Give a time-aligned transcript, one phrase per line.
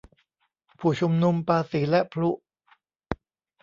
[0.79, 2.29] ผู้ชุมนุมปาสีและพลุ